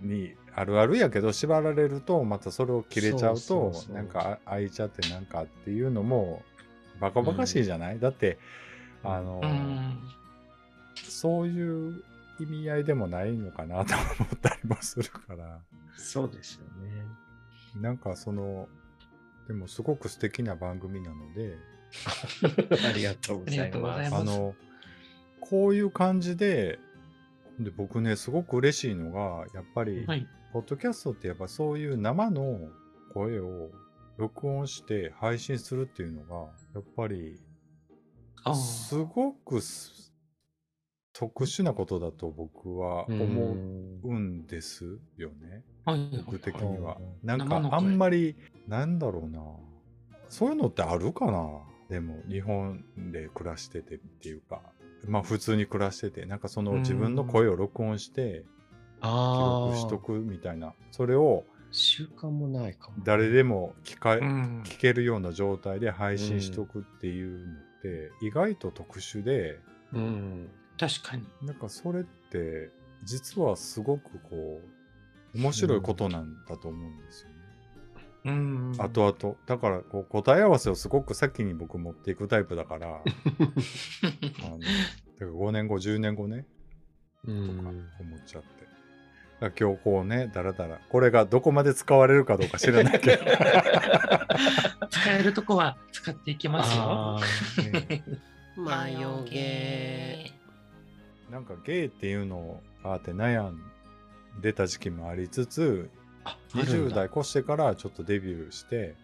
[0.00, 6.42] にあるあるやけど縛られるとまたそれを切れちゃうとなんかあ空いちゃってなんかっていうのも
[7.00, 8.38] バカバカしいじゃない、だって
[9.04, 9.98] あの、うん
[11.22, 12.02] そういう
[12.40, 15.60] 意味合いでもないのかなと思ったりもするから。
[15.96, 17.04] そうですよね。
[17.80, 18.68] なんかその
[19.46, 21.56] でもすごく素敵な番組なので
[22.88, 24.14] ありがとうございます。
[24.14, 24.54] あの
[25.40, 26.80] こういう感じで
[27.60, 30.26] で僕ねすごく嬉しいのがやっぱり、はい。
[30.52, 32.68] ポッドキャストってやっぱそういう生の
[33.14, 33.70] 声を
[34.18, 37.40] 録音して配信するっていうのがやっぱり
[38.54, 40.12] すごくす
[41.14, 43.22] 特殊なことだと僕はうん。
[43.22, 43.56] 思
[44.04, 45.62] うんですよね。
[45.84, 46.96] はい僕的には。
[47.22, 47.26] う。
[47.26, 49.42] なんかあんまり、なんだろうな。
[50.30, 51.48] そういうのってあるかな？
[51.90, 54.62] でも日本で暮らしててっていうか、
[55.06, 56.78] まあ普通に暮らしてて、なんかそのうん。
[56.78, 58.44] 自分の声を録音して
[59.02, 62.94] 記録しとくみたいな、それを習慣もないかも。
[63.04, 64.62] 誰でも聞か、うん。
[64.64, 69.58] 聞けるような状態で配信しとくっていうのって意外と特殊で、
[69.92, 70.48] うん。
[70.78, 71.24] 確かに。
[71.42, 72.70] なんかそれって
[73.04, 74.60] 実はすごくこ
[75.34, 77.34] う面白いことなんだと思うんですよね。
[78.24, 78.72] うん。
[78.78, 84.64] 後々だからこう答え合わせをすごく先に僕持っていくタイプだから あのだ
[85.18, 86.46] から5年後10年後ね
[87.24, 87.88] うとかん。
[88.00, 88.48] 思っちゃって、
[89.50, 93.24] 今日こうねだらだらこれがどこまで使われるかどうか知らないけど。
[94.90, 97.18] 使えるとこは使っていきますよ。
[98.56, 100.30] マヨゲ
[101.30, 103.58] なんかゲイっていうのがあって悩ん
[104.40, 105.90] でた時期もありつつ
[106.24, 108.94] あ20代越してからちょっとデビューして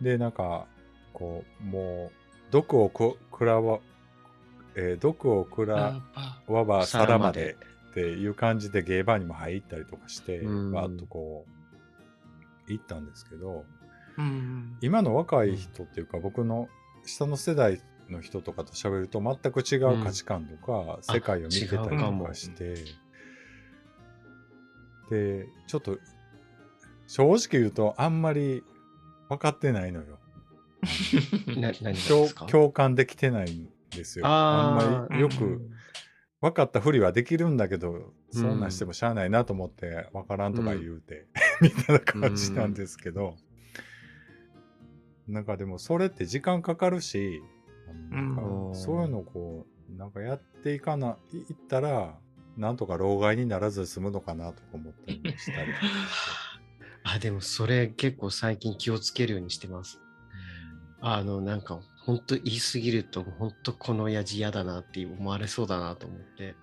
[0.00, 0.66] でなんか
[1.12, 3.78] こうもう毒をくくらわ、
[4.74, 7.56] えー毒をくらあわば皿皿まで
[7.96, 10.70] っていう感じでゲーバーにも入ったりとかしてうん。
[10.70, 11.46] バーッとこ
[12.68, 13.64] う行ったんですけど
[14.18, 14.76] うん。
[14.82, 16.68] 今の若い人っていうか僕の
[17.06, 17.80] 下の世代
[18.10, 22.74] の人とかと喋ると全く違う価値観とか世界を見てたりとかして
[25.08, 25.98] でちょっと
[27.06, 28.62] 正直言うとあんまり
[29.30, 30.18] 分かってないのよ。
[32.46, 34.26] 共感できてないんですよ。
[34.26, 35.75] あんあまりよくうん
[36.46, 41.26] 分かったふりはできるんだけどそんなんしてもしゃあないなと思って分からんとか言うて、
[41.60, 43.36] みたいな感じなんですけど、
[45.26, 47.42] なんかでもそれって時間かかるし、
[48.36, 48.74] うん。
[48.74, 52.14] そういうのをこうなんかやっていかないいったら
[52.56, 55.72] なんとか老害にならず済むのかなとか思ったりもしたり。
[57.02, 59.98] あ、でもそれ結構最近気をつけるようにしてます。
[61.00, 66.54] あの、なんか本当言い過ぎると本当この親父嫌だなって思われそうだなと思って。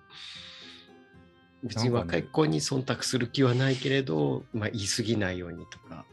[1.62, 6.04] 別に若い子に忖度する気はないけれど、ね、まあ、言い過ぎないようにとか。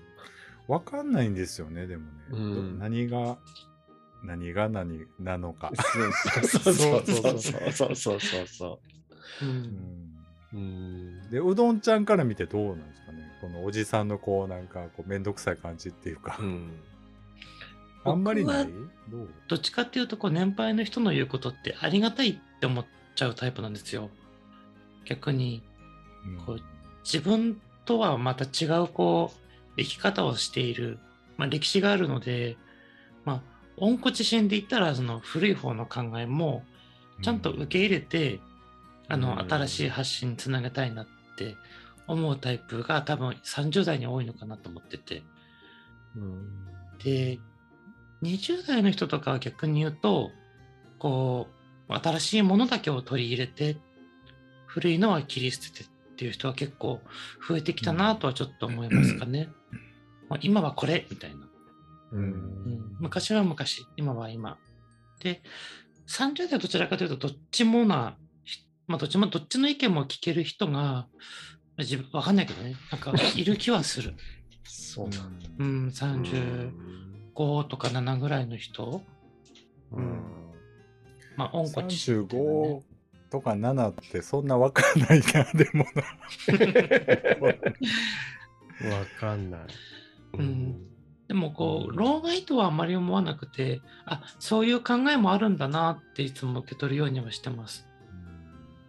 [0.68, 3.38] 分かんないんですよねでもね、うん、何が
[4.24, 5.72] 何が何なのか。
[5.76, 7.40] そうそうそう。
[7.40, 7.96] そう。
[7.96, 8.80] そうそうそ
[9.42, 10.12] ううん。
[10.54, 13.32] うん、でうどんちゃんから見てどうなんですかね。
[13.42, 16.72] このおじさんのこうなんかこう面倒くさい感じっていうか、うん。
[18.04, 18.70] あんまりない？
[19.10, 22.86] 僕どっちかっていうとこう年配の人の言うことってありがたいって思っ
[23.16, 24.10] ちゃうタイプなんですよ。
[25.06, 25.64] 逆に
[26.26, 26.62] うんこう
[27.04, 29.40] 自分とはまた違うこう
[29.78, 31.00] 生き方をしている、
[31.38, 32.58] まあ、歴史があるので、
[33.26, 33.42] まあ、
[33.78, 36.64] 温故知新で言ったらその古い方の考えも
[37.22, 38.40] ちゃんと受け入れて、
[39.08, 41.56] あのうん新しい発信につなげたいなって
[42.08, 45.24] 思うタイプが多分30代に多いのかなと思ってて。
[46.16, 46.50] うん。
[47.04, 47.40] で
[48.24, 50.32] 20代の人とかは逆に言うと
[51.00, 51.48] こ
[51.90, 53.78] う新しいものだけを取り入れて
[54.66, 57.02] 古いのは切り捨ててっていう人は結構
[57.48, 59.50] 増えてきたなとはちょっと思いますかね。
[60.30, 61.48] まあ今はこれみたいな、
[62.12, 62.98] ううんん。
[63.00, 64.58] 昔は昔今は今。
[65.20, 65.42] で
[66.08, 71.08] 30代はどちらかというとどっちもな、ひまあ、どっちもどっちの意見も聞ける人が
[71.78, 74.14] 自分わかんないけどねなんかいる気はする。
[74.64, 75.18] そうだ。
[75.60, 76.72] うん、30
[77.36, 79.02] 5とか7ぐらいの人、
[79.92, 80.22] うん。
[81.38, 82.82] まあ、温故知新ね35
[83.30, 85.86] とか7ってそんなわかんないな、でも
[88.82, 88.98] な。
[88.98, 89.62] わかんない。
[90.38, 90.88] うん
[91.28, 97.88] でもこう、うん老害とはあまり思わなくて、あそういう考えもあるんだなっていつも受け取るようにはしてます。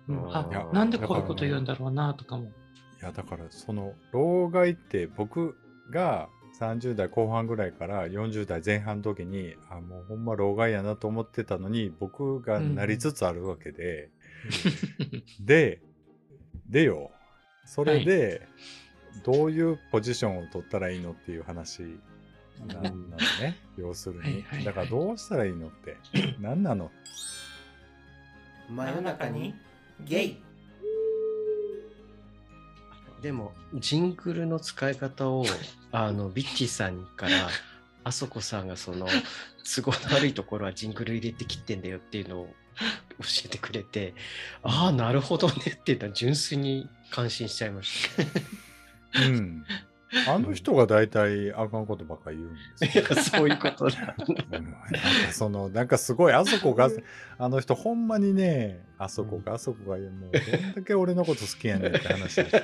[0.08, 2.46] うんあなんでこういうこと言うんだろうなとかも。
[2.46, 5.56] いやだからその老害って僕
[5.92, 14.10] が30代後半ぐらいから40代前半の時にあもうほんま老害やなと思ってたのに僕がなりつつあるわけで、
[15.40, 15.80] で
[16.68, 17.10] でよ。
[17.64, 18.48] それで
[19.24, 21.82] どういうポジションを取ったらいいのっていう話
[22.66, 23.56] なんなのね。
[23.76, 24.44] 要するに。
[24.64, 25.96] だからどうしたらいいのって。
[26.40, 26.90] 何なの？
[28.68, 29.54] 真夜中に
[30.00, 30.42] ゲイ
[33.22, 35.46] でも、ジングルの使い方を、
[35.92, 37.48] あの、ビッチーさんから、
[38.04, 39.06] あそこさんがその、
[39.64, 42.54] 都合の悪いところはジングル入れて切ってんだよっていうのを
[43.20, 44.14] 教えてくれて、
[44.64, 48.08] ああ、なるほどねっていうのは純粋に感心しちゃいまし
[49.14, 49.20] た。
[49.22, 49.64] うん
[50.28, 52.60] あの人が大体あかんことばっかり言うんで
[52.92, 54.14] すよいや、そういうことだ。
[54.18, 56.90] うんなんかそのなんかすごいあそこが
[57.38, 62.56] あの人ほんまにねあそこがあそこがもうどんだけ俺のこと好きやねんって話です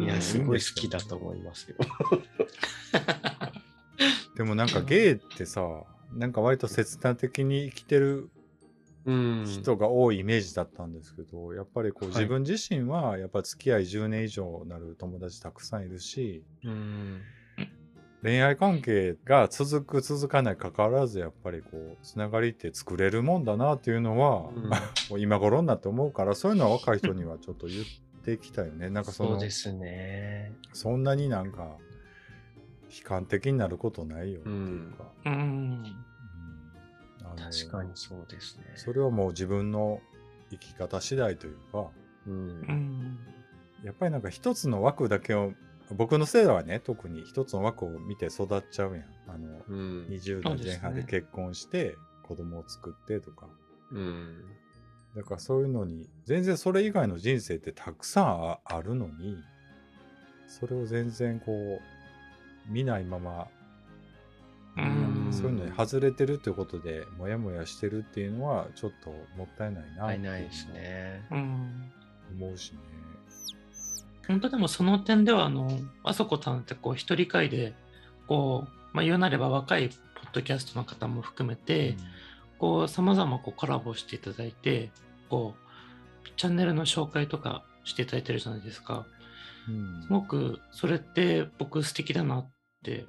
[0.00, 1.76] いや、すごい好きだと思いますよ。
[4.36, 5.62] でもなんかゲイってさ
[6.14, 8.41] なんか割と切断的に生きてるうん。
[9.04, 17.20] 人が多いイメージだったんですけど、やっぱりこうはい自分自身はやっぱ付き合い10年以上なる友達たくさんいるしうん。
[18.22, 24.70] 恋愛関係が続く続かない関わらずやっぱりこうつながりって作れるもんだなっていうのは、うん
[25.10, 27.84] もう今頃になって思うからそういうのは若い人にはちょっと言っ
[28.24, 30.52] ていきたいよねなんかそのそうですね。
[30.72, 31.76] そんなになんか
[32.90, 35.32] 悲観的になることないよっていうか、うん。
[35.32, 36.04] うん
[37.36, 38.64] 確かにそうですね。
[38.76, 40.00] それはもう自分の
[40.50, 41.86] 生き方次第というか
[42.26, 42.72] うんう。
[42.72, 43.18] ん。
[43.84, 45.52] やっぱりなんか一つの枠だけを
[45.90, 50.06] 僕の世代はね特に一つの枠を見て育っちゃうやんあのうん。
[50.10, 53.46] 20代前半で結婚して子供を作ってとか
[53.90, 54.44] うん。
[55.16, 59.36] だからそういうのに全然それ以外の人生ってたくさんああるのに
[60.48, 63.61] それを全然こう見ないままうん
[65.30, 71.26] そういうのに外れてるっていうことでモヤモヤしてるっていうのはちょっともったいないなってないないですね。
[71.30, 71.92] うん。
[72.34, 72.78] 思うしね。
[74.26, 75.68] 本当でもその点ではあの
[76.04, 77.74] あそこさんってこう一人会で
[78.28, 79.98] こう、まあ、言うなれば若いポッ
[80.32, 81.96] ドキャストの方も含めて、
[82.58, 84.90] こう様々こうコラボしていただいて
[85.28, 89.04] こうチャンネルの紹介とかしていただいてるじゃないですか
[89.68, 92.50] うんすごくそれって僕素敵だなっ
[92.84, 93.04] て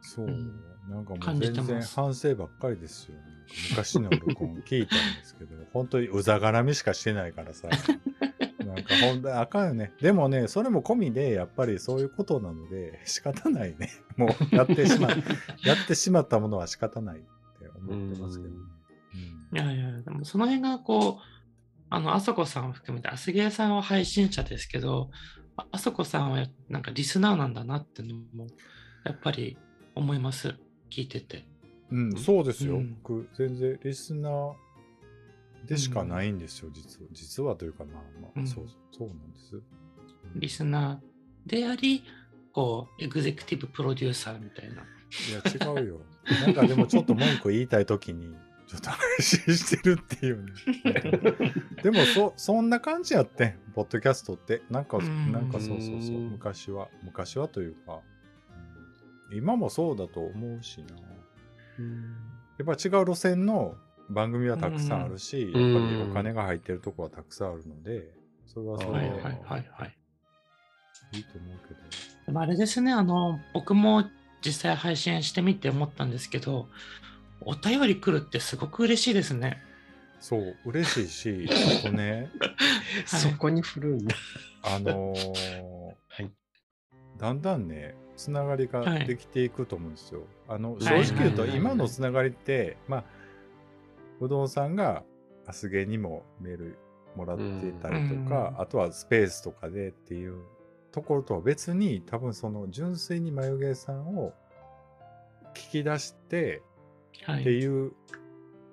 [0.00, 0.60] そう、うん
[0.90, 3.14] なんかもう全然反省ばっかりですよ。
[3.14, 3.30] なんか
[3.70, 7.68] 昔の録音聞いたんですけど、 本当にうざがらみしかしてないからさ。
[8.58, 9.92] なんかほんとあかんよね。
[10.00, 13.90] でもね、それも込みで、やっぱりそういうことなので、仕方ないね。
[14.16, 18.54] もうやってしま、やってしまったものは仕方ないって思ってますけど。
[18.54, 18.70] うん
[19.52, 21.22] いやいやでもその辺がこう
[21.88, 25.10] あのあそこさんを含めてアスゲーさんは配信者ですけど
[25.56, 28.46] ああそこさんはなんかリスナーなんだなっていうのも
[29.04, 29.58] やっぱり
[30.00, 30.54] 思います
[30.90, 31.44] 聞いてて
[31.92, 32.76] うん、そうですよ。
[32.76, 34.54] うん僕、全然リスナー
[35.66, 37.08] でしかないんですよ、実は。
[37.12, 39.60] 実はというか、まあまあ、うんそうそうなんです。
[40.36, 42.04] リスナーであり
[42.52, 44.76] こうエグゼクティブプロデューサーみたいない
[45.66, 46.00] や、違うよ。
[46.46, 48.36] なんかでもちょっと文句言いたいときに、
[48.68, 50.52] ちょっと配信してるっていうね。
[51.82, 54.62] でもそ、そんな感じやってん、ポッドキャストって。
[54.70, 58.19] なんか、うんなんかそうそうそう、うん昔は、昔はというか、うん
[59.32, 60.96] 今もそうだと思うしな。
[62.58, 63.74] やっぱ違う路線の
[64.10, 68.10] 番組はたくさんあるし、うんやっぱりお金が入ってるとこはたくさんあるので、
[68.46, 69.96] それはそれではいはいはいはい
[71.12, 71.80] いいと思うけど。
[72.26, 74.04] でもあれですねあの僕も
[74.44, 76.68] 実際配信してみて思ったんですけど
[77.40, 79.62] お便り来るってすごく嬉しいですね
[80.20, 81.48] そう、嬉しいし、
[81.82, 82.30] あとね、
[83.06, 84.14] そこに振るんだ。
[84.62, 86.30] あのー はい。
[87.16, 90.22] だんだんね、つながりがはいできていくと思うんですよ。
[90.46, 93.04] あの、はい正直言うと、はい今のつながりって、まあ、
[94.20, 95.02] うどんさんが
[95.46, 96.78] アスゲにもメール
[97.16, 100.42] もらってたりとか、うんあとはスペースとかでっていう
[100.92, 104.34] ところとは別に、多分その純粋に眉毛さんを
[105.54, 106.62] 聞き出して
[107.22, 107.92] ってはいいう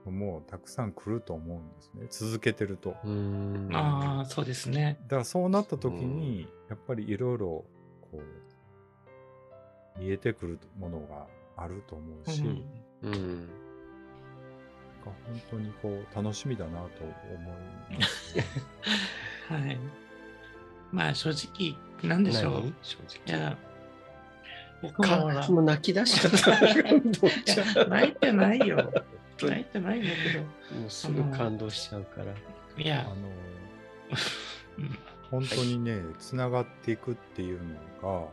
[0.05, 2.07] のもたくさん来ると思うんですね。
[2.09, 2.95] 続けてると。
[3.05, 3.69] うん。
[3.71, 7.65] ああそうですねだからそうなった時に、やっぱりいろいろ
[8.11, 8.46] こう
[9.99, 13.49] 見えてくるものがあると思うし、うんうん。
[15.03, 17.13] 本当にこう楽しみだなと思
[17.91, 18.35] います、
[19.47, 19.77] はい。
[20.91, 22.53] まあ正直、なんでしょう。
[22.53, 22.67] 何？
[22.69, 23.39] い正直。
[23.39, 23.57] や、
[24.81, 27.85] 僕もかほら、もう泣き出しちゃった。
[27.85, 28.91] 泣いてないよ。
[29.41, 32.25] 泣いてないんだけもうすぐ感動しちゃうから。
[32.25, 32.31] ど。
[32.77, 33.15] いやあ、の
[34.79, 34.97] うん
[35.29, 37.59] 本当にねつながっていくっていう
[38.01, 38.27] のが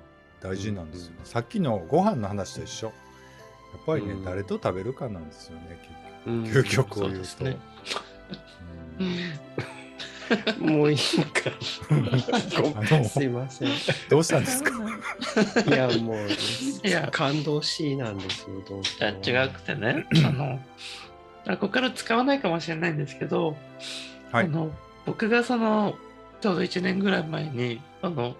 [0.45, 1.17] 大事なんですよ、ね。
[1.25, 2.87] さっきのご飯の話と一緒。
[2.89, 4.25] やっぱりね、うん。
[4.25, 5.79] 誰と食べるかなんですよね
[6.27, 6.45] うん。
[6.45, 7.03] 究極。
[7.05, 7.19] を言うと。
[7.19, 7.57] そうですね。
[9.01, 10.69] ううん。
[10.69, 11.51] んもういいか。
[13.09, 13.69] すいません。
[13.69, 13.73] い
[14.11, 14.71] どうしたんですか？
[15.75, 16.29] や、もう、
[16.87, 17.09] いや。
[17.11, 20.61] 感動しいなんですよ、どういや違くてね、あの、
[21.47, 23.57] あここから使わないかもしれないんですけど、
[24.33, 24.45] はい。
[24.47, 24.71] あの
[25.07, 25.99] 僕がその、
[26.41, 28.35] ちょうど1年ぐらい前に、あの、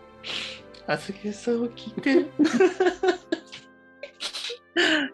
[0.87, 2.31] あすげさんを聞いて、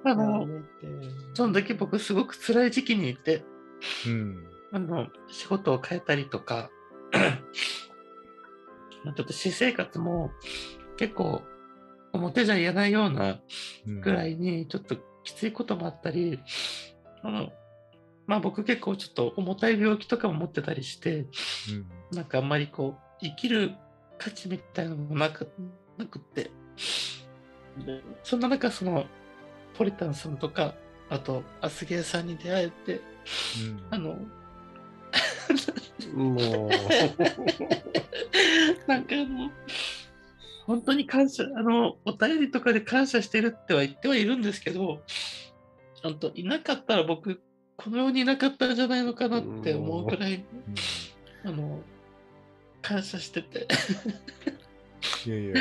[0.04, 0.46] あの、
[1.34, 3.44] その時僕すごく辛い時期にいて、
[4.06, 4.46] うん。
[4.72, 6.70] あの、仕事を変えたりとか、
[9.04, 10.30] ま あちょっと私生活も
[10.96, 11.42] 結構
[12.12, 13.40] 表じゃ言えないような
[13.86, 14.00] うん。
[14.00, 16.40] ぐらいにちょっときついこともあったり、
[17.22, 17.52] あの、
[18.26, 21.30] まあ僕結構ちょっと重たい病気とかも持ってたりして、うん。
[22.16, 23.74] なんかあんまりこう、生きる
[24.20, 25.50] 価値みたいなのもなく
[25.96, 26.50] なくって、
[27.78, 29.06] でそんな中その、
[29.78, 30.74] ポリタンさんとか、
[31.08, 33.00] あと、アスゲーさんに出会えて、
[33.90, 34.18] あの、
[36.12, 36.68] もう、
[38.86, 39.50] なんかあの、
[40.66, 45.00] 本当に感謝、あの、お便りとかで感謝してるっては言ってはいるんですけど、
[46.02, 47.40] 本当いなかったら僕、
[47.76, 50.44] この世にいなかったんじゃないのかなって思うくらい、
[51.44, 51.82] あの、
[52.82, 53.66] 感謝してて。
[55.26, 55.54] いやいや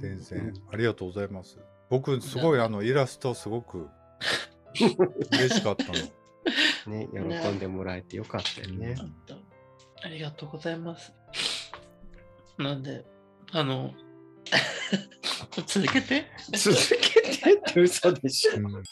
[0.00, 1.58] 全然ありがとうございます
[1.90, 3.88] 僕すごいあのイラストすごく
[5.32, 5.92] 嬉しかったの
[6.86, 8.94] ね、喜んでもらえてよかったよね。
[10.02, 11.14] ありがとうございます。
[12.58, 13.04] なんで、
[13.52, 13.94] あの、
[15.66, 16.26] 続けて？
[16.52, 18.56] 続けてって嘘でしょ。
[18.56, 18.84] うん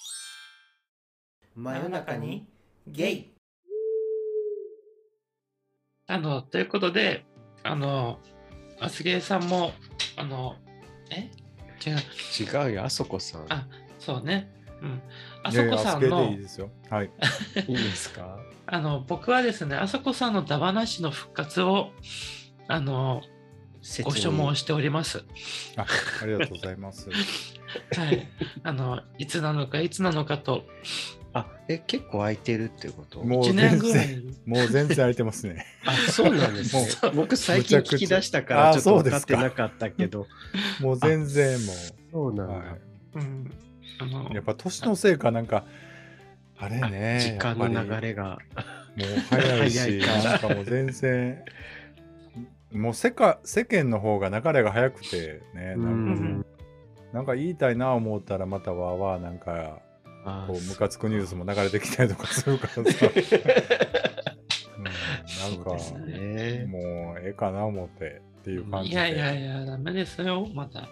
[1.55, 2.47] 真夜中に
[2.87, 3.33] ゲイ
[6.07, 7.27] あの、ということで、
[7.65, 8.19] あの、
[8.81, 9.73] アスゲーさんも、
[10.17, 10.57] あの、
[11.11, 11.31] え？
[11.85, 12.67] 違う。
[12.67, 13.47] 違うよ、あそこさん。
[13.53, 13.67] あ
[13.99, 14.51] そうね。
[14.81, 15.03] うん。
[15.45, 17.11] あそこさんのいい、ですよはい
[17.69, 18.39] いいですか？
[18.67, 21.91] あの、僕はですね、あそこさんのダバなしの復活を、
[22.69, 23.23] あの、
[24.05, 25.25] ご所望しております。
[25.77, 25.85] あ
[26.23, 27.09] ありがとうございます
[27.97, 28.29] はい。
[28.63, 30.65] あの、いつなのか、いつなのかと、
[31.35, 33.23] あ、え、結構空いてるってこと？
[33.25, 34.37] もう1年全ぐらい然。
[34.45, 37.13] もう全然空いてますね あ、そうなんですね。
[37.15, 40.27] 僕最近聞き出したかあらちょっと分かっそうですかてなかったけど。
[40.81, 41.73] もう全然も
[42.13, 42.55] そうなんだ。
[42.55, 42.77] うは
[43.15, 43.51] うん。
[43.99, 45.65] あのいやっぱ年のせいかなんか
[46.59, 48.39] あれね時間の流れが。
[48.97, 51.43] りもう早いし早いかなんかもう全然
[52.73, 56.47] もう世界世間の方が流れが早くてねうなんかん。
[57.13, 59.79] なんか言いたいな思ったらまたわーわーなんかあ
[60.25, 63.07] こうムカつくニュースも流れてきたりとかするからさ、
[64.79, 66.67] うん、なんかね。
[66.67, 70.89] もうええかな思ってっていう感じでいやいやいや、ダメですよ、まだ。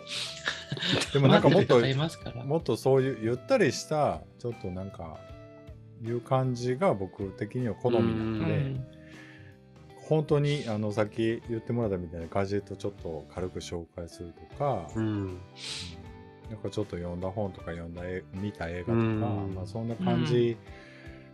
[1.12, 1.80] でもなんかもっと。
[2.44, 5.18] もっとそういうゆったりしたちょっとなんか
[6.02, 8.86] いう感じが僕的には好みなので、うん
[10.10, 15.38] 本当にあのさっき言ってもらったみたいな感じでとちょっと軽く紹介するとか、うん。
[16.50, 20.56] うんなんかちょっと読んだ本とか読んだ絵見た映画とか、うんまあ、そんな感じ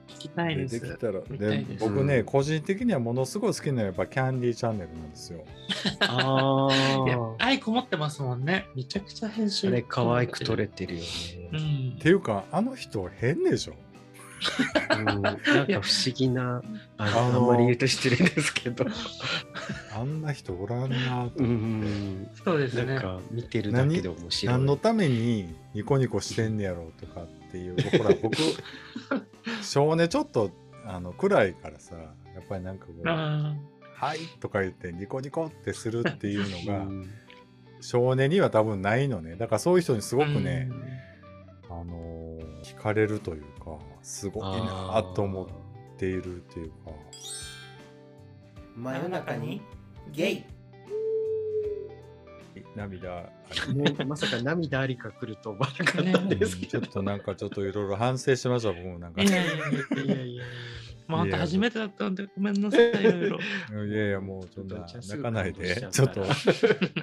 [0.08, 0.80] 聞きたいでです。
[0.80, 5.44] できたら、で僕ね、うん個人的にはものすごい好きなのはやっぱキャンディーチャンネルなんですよ。
[6.00, 6.68] あ
[7.06, 7.34] い やあ。
[7.38, 8.66] 愛こもってますもんね。
[8.76, 9.66] めちゃくちゃ編集。
[9.68, 11.02] あれ、可愛く撮れてるよ
[11.50, 11.60] うね。
[11.60, 11.98] んっ。
[11.98, 13.74] ていうかあの人変でしょ？
[14.96, 15.04] うん。
[15.06, 16.62] なんか不思議な、
[16.98, 18.84] ああのあんまり言うと失礼ですけど。
[19.94, 22.30] あんな人おらんなとう思って、ん。
[22.44, 22.84] そうですね。
[22.94, 24.54] なんか見てるだけで面白い。
[24.54, 28.36] 何のためにニコニコしてんねやろうとかっていうほら 僕
[29.62, 30.50] 少年ちょっと
[30.84, 33.54] あの暗いからさやっぱりなんかこう「あ
[33.94, 37.10] はい」とか言ってニコニコってするっていうのがうん
[37.80, 40.70] 少年には多分ないのねだからそういう人にすすごくね、
[41.68, 42.16] あのー
[42.66, 45.46] 惹かれるというかすごいなと思っ
[45.96, 46.76] ているっていうか
[48.76, 49.62] 真夜中に
[50.12, 50.44] ゲイ。
[52.74, 56.70] 涙あね、まさか涙ありか来ると思わなかったんりですけど。
[56.72, 59.22] ちょっとなんかちょっといろいろ反省しました僕もなんか。
[59.22, 60.44] いやいやいやいやいや。
[61.08, 63.38] まあ、本当初めてだったんで、ごめんなさい、いろいろ。
[63.86, 65.88] いやいやもうちょっと泣かないで。
[65.90, 66.26] ちょっと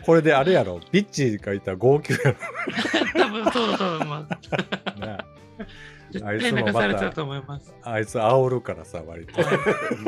[0.05, 0.79] これであれやろ。
[0.91, 2.35] ビッチがいたら号泣や
[3.15, 4.49] 多分そうだと思います。
[6.21, 7.73] あいつ対もま流されてるとた思います。
[7.81, 9.41] あいつ煽るからさ割と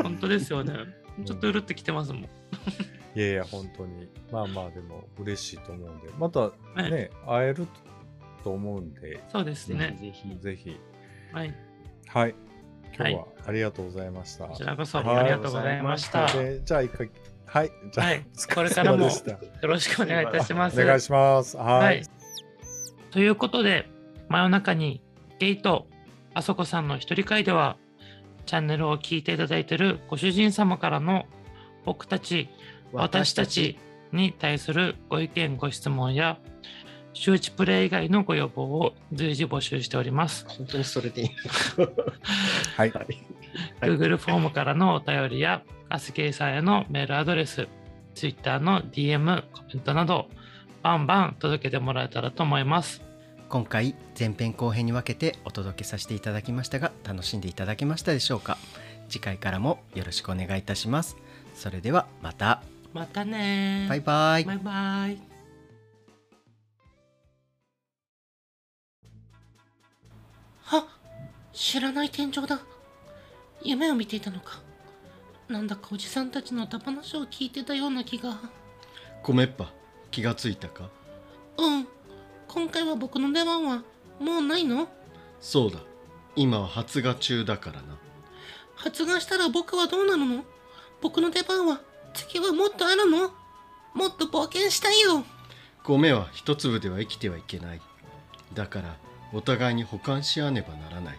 [0.02, 0.72] 本当ですよね。
[1.24, 2.22] ちょっとうるってきてますもん。
[2.22, 2.26] い
[3.20, 6.50] やいや本当にまあまあでも嬉しいと思うんでまた
[6.82, 7.66] ね、会える
[8.44, 9.96] と思うんでそうですね。
[9.98, 10.36] ぜひ。
[10.38, 10.80] ぜひ
[11.32, 11.54] はい。
[12.08, 12.34] はい
[12.96, 16.28] 今日はありがとうございました、こちらこそはいありがとうございました。
[16.28, 17.10] じゃあ一回
[17.46, 20.80] はいじゃあ、はいこれからも様でしたろしくお願いいたします。
[20.80, 22.02] お願いしますはい、はい。
[23.10, 23.88] ということで、
[24.28, 25.02] 真夜中に
[25.38, 25.86] ゲイと
[26.36, 27.78] あそこさんの一人会では、
[28.44, 31.24] チャンネルを聞いていただいているご主人様からの
[31.86, 32.50] 僕たち、
[32.92, 33.78] 私たち
[34.12, 36.38] に対するご意見、ご質問や、
[37.14, 40.44] 周知プレイ以外のご要望を随時募集しております。
[40.46, 41.30] 本当にそれでいい。
[42.76, 43.06] はいはい。
[43.80, 47.66] Google フォームからのお便りや、アスケイさんへのメールアドレス、
[48.14, 50.28] Twitter の DM、コメントなど、
[50.82, 53.05] バンバン届けてもらえたらと思います。
[53.48, 58.58] 今回前編後編に分けてお届けさせていただきましたが楽しんでいただけましたでしょうか？
[59.08, 61.16] 次回からもよろしくお願いいたします
[61.54, 65.18] それではまたまたねバイバイバイバイ。
[70.72, 70.88] あ、
[71.52, 72.60] 知らない天井だ。
[73.62, 74.60] 夢を見ていたのか。
[75.48, 78.40] なんだかおじさんたちの歌話を聞いてたような気が。
[79.22, 79.72] 米っぱ
[80.10, 80.90] 気がついたか？
[81.58, 81.86] うん。
[82.48, 83.82] 今回は僕の出番は
[84.18, 84.88] もうないの？
[85.40, 85.78] そうだ。
[86.34, 87.96] 今は発芽中だからな。
[88.74, 90.44] 発芽したら僕はどうなるの？
[91.00, 91.80] 僕の出番は
[92.14, 93.30] 次はもっとあるの？
[93.94, 95.24] もっと冒険したいよ。
[95.82, 97.80] 米は一粒では生きてはいけない。
[98.54, 98.96] だから
[99.32, 101.18] お互いに補完し合わねばならない。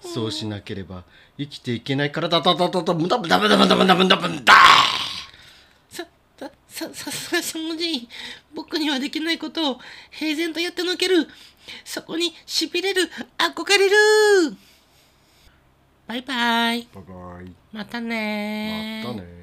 [0.00, 1.04] そうしなければ
[1.38, 4.60] 生きていけないからだだだだだブダブダブダブダブダブダブダさ、
[6.92, 8.08] さ、さ、すがしもじい。
[8.54, 11.26] 僕にはできないことを平然とやってのける。
[11.84, 14.56] そこに痺れる、憧れる。
[16.06, 16.86] バイバイ。
[16.92, 19.35] バイバイまたねまたね